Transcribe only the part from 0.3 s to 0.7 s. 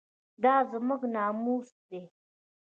دا